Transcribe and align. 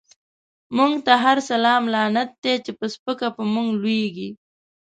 موږ 0.77 0.93
ته 1.05 1.13
هر 1.23 1.37
سلام 1.49 1.83
لعنت 1.93 2.29
دی، 2.43 2.53
چی 2.65 2.71
په 2.79 2.85
سپکه 2.93 3.27
په 3.37 3.43
موږ 3.53 3.67
لويږی 3.81 4.29